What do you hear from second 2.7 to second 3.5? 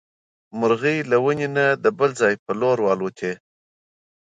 والوتې.